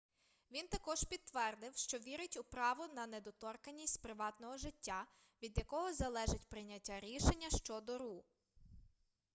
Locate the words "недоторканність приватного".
3.07-4.57